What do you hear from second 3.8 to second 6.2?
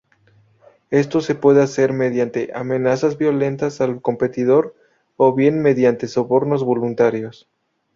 al competidor, o bien mediante